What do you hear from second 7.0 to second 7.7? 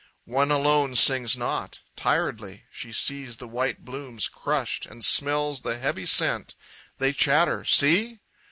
chatter: